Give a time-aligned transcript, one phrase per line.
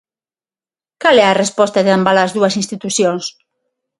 [1.01, 3.23] Cal é a resposta de ambas as dúas institucións?